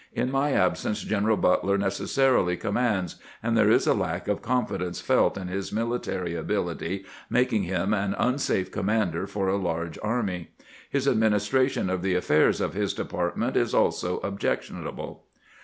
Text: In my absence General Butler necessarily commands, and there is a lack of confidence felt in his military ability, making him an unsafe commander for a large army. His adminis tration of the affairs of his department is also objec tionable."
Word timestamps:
In 0.13 0.31
my 0.31 0.51
absence 0.53 1.03
General 1.03 1.37
Butler 1.37 1.77
necessarily 1.77 2.57
commands, 2.57 3.17
and 3.43 3.55
there 3.55 3.69
is 3.69 3.85
a 3.85 3.93
lack 3.93 4.27
of 4.27 4.41
confidence 4.41 4.99
felt 4.99 5.37
in 5.37 5.47
his 5.47 5.71
military 5.71 6.33
ability, 6.33 7.05
making 7.29 7.61
him 7.65 7.93
an 7.93 8.15
unsafe 8.17 8.71
commander 8.71 9.27
for 9.27 9.47
a 9.47 9.57
large 9.61 9.99
army. 10.01 10.53
His 10.89 11.05
adminis 11.05 11.53
tration 11.53 11.87
of 11.93 12.01
the 12.01 12.15
affairs 12.15 12.59
of 12.61 12.73
his 12.73 12.95
department 12.95 13.55
is 13.55 13.75
also 13.75 14.17
objec 14.21 14.63
tionable." 14.63 15.19